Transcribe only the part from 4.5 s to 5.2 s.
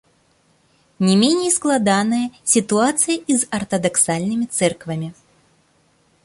цэрквамі.